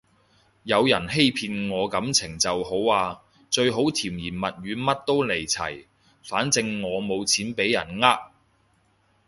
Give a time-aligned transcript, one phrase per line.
[0.63, 5.85] 有人欺騙我感情就好啊，最好甜言蜜語乜都嚟齊，
[6.23, 8.31] 反正我冇錢畀人呃